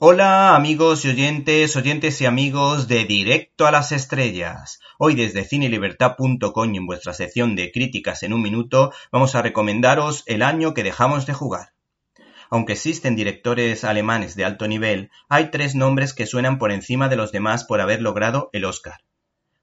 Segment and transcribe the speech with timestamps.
[0.00, 4.78] Hola amigos y oyentes, oyentes y amigos de Directo a las Estrellas.
[4.96, 10.42] Hoy desde cinelibertad.com en vuestra sección de críticas en un minuto vamos a recomendaros El
[10.42, 11.72] año que dejamos de jugar.
[12.48, 17.16] Aunque existen directores alemanes de alto nivel, hay tres nombres que suenan por encima de
[17.16, 19.00] los demás por haber logrado el Oscar.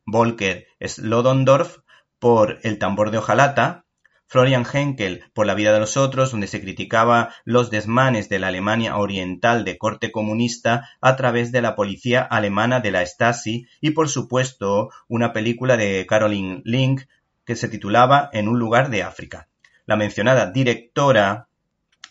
[0.05, 1.77] Volker Slodondorf
[2.19, 3.84] por El tambor de hojalata,
[4.27, 8.47] Florian Henkel por La vida de los otros, donde se criticaba los desmanes de la
[8.47, 13.91] Alemania oriental de corte comunista a través de la policía alemana de la Stasi y
[13.91, 17.03] por supuesto una película de Caroline Link
[17.45, 19.47] que se titulaba En un lugar de África.
[19.85, 21.47] La mencionada directora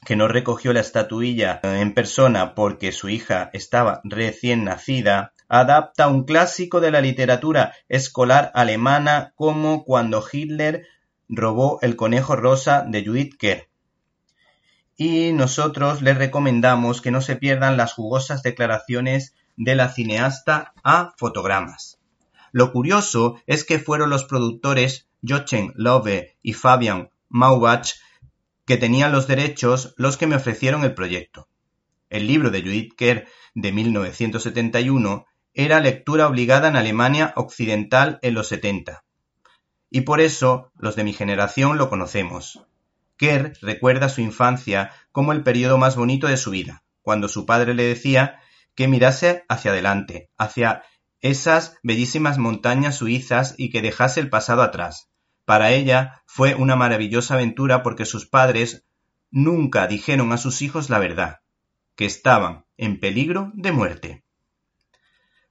[0.04, 6.24] que no recogió la estatuilla en persona porque su hija estaba recién nacida, adapta un
[6.24, 10.86] clásico de la literatura escolar alemana como cuando Hitler
[11.28, 13.68] robó El conejo rosa de Judith Kerr.
[14.96, 21.12] Y nosotros les recomendamos que no se pierdan las jugosas declaraciones de la cineasta a
[21.16, 21.98] fotogramas.
[22.52, 27.94] Lo curioso es que fueron los productores Jochen Love y Fabian Maubach
[28.66, 31.48] que tenían los derechos los que me ofrecieron el proyecto.
[32.08, 38.48] El libro de Judith Kerr de 1971 era lectura obligada en Alemania Occidental en los
[38.48, 39.03] 70
[39.94, 42.66] y por eso los de mi generación lo conocemos.
[43.16, 47.74] Kerr recuerda su infancia como el periodo más bonito de su vida, cuando su padre
[47.74, 48.40] le decía
[48.74, 50.82] que mirase hacia adelante, hacia
[51.20, 55.12] esas bellísimas montañas suizas y que dejase el pasado atrás.
[55.44, 58.84] Para ella fue una maravillosa aventura porque sus padres
[59.30, 61.38] nunca dijeron a sus hijos la verdad,
[61.94, 64.24] que estaban en peligro de muerte.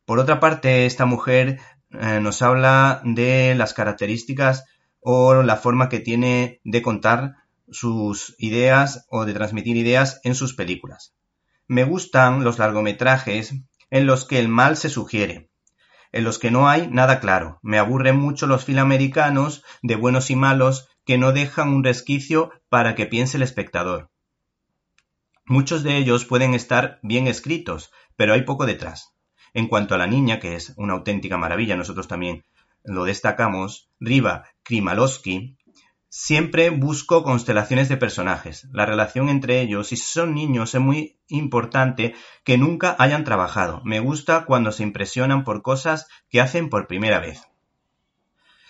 [0.04, 1.62] Por otra parte, esta mujer
[1.94, 4.66] eh, nos habla de las características
[5.00, 7.36] o la forma que tiene de contar
[7.70, 11.16] sus ideas o de transmitir ideas en sus películas.
[11.68, 13.54] Me gustan los largometrajes
[13.90, 15.50] en los que el mal se sugiere,
[16.12, 17.60] en los que no hay nada claro.
[17.62, 22.96] Me aburren mucho los filamericanos de buenos y malos que no dejan un resquicio para
[22.96, 24.10] que piense el espectador.
[25.46, 29.14] Muchos de ellos pueden estar bien escritos, pero hay poco detrás.
[29.54, 32.44] En cuanto a la niña, que es una auténtica maravilla, nosotros también
[32.84, 35.58] lo destacamos, Riva Krimalowski,
[36.10, 38.68] siempre busco constelaciones de personajes.
[38.72, 42.14] La relación entre ellos, si son niños, es muy importante
[42.44, 43.82] que nunca hayan trabajado.
[43.84, 47.42] Me gusta cuando se impresionan por cosas que hacen por primera vez.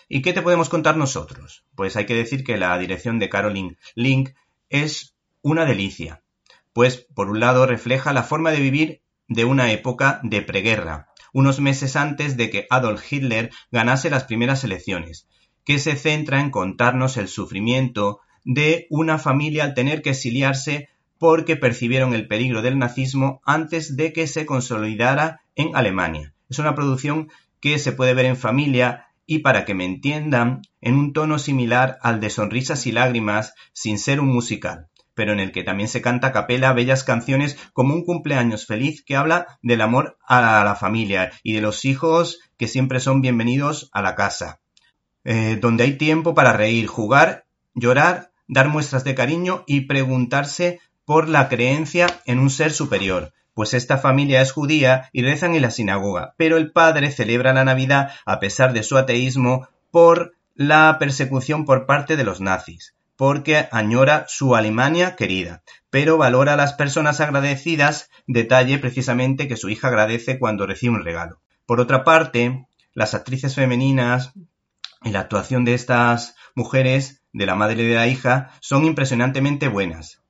[0.08, 1.66] ¿Y qué te podemos contar nosotros?
[1.76, 4.30] Pues hay que decir que la dirección de Caroline Link
[4.70, 6.24] es una delicia,
[6.72, 9.03] pues por un lado refleja la forma de vivir
[9.34, 14.64] de una época de preguerra, unos meses antes de que Adolf Hitler ganase las primeras
[14.64, 15.28] elecciones,
[15.66, 21.56] que se centra en contarnos el sufrimiento de una familia al tener que exiliarse porque
[21.56, 26.34] percibieron el peligro del nazismo antes de que se consolidara en Alemania.
[26.50, 27.30] Es una producción
[27.60, 31.98] que se puede ver en familia y para que me entiendan, en un tono similar
[32.02, 36.01] al de Sonrisas y Lágrimas sin ser un musical pero en el que también se
[36.01, 40.75] canta a capela bellas canciones como un cumpleaños feliz que habla del amor a la
[40.75, 44.59] familia y de los hijos que siempre son bienvenidos a la casa,
[45.24, 51.30] eh, donde hay tiempo para reír, jugar, llorar, dar muestras de cariño y preguntarse por
[51.30, 55.72] la creencia en un ser superior, pues esta familia es judía y rezan en la
[55.72, 61.66] sinagoga, pero el padre celebra la Navidad a pesar de su ateísmo por la persecución
[61.66, 67.19] por parte de los nazis porque añora su Alemania querida, pero valora a las personas
[67.19, 71.41] agradecidas, detalle precisamente que su hija agradece cuando recibe un regalo.
[71.66, 74.34] Por otra parte, las actrices femeninas
[75.03, 79.68] y la actuación de estas mujeres, de la madre y de la hija, son impresionantemente
[79.68, 80.22] buenas.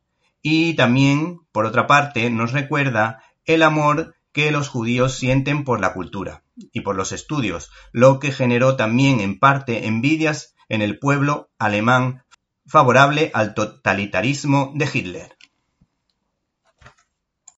[0.41, 5.93] Y también, por otra parte, nos recuerda el amor que los judíos sienten por la
[5.93, 11.49] cultura y por los estudios, lo que generó también en parte envidias en el pueblo
[11.59, 12.23] alemán
[12.65, 15.37] favorable al totalitarismo de Hitler.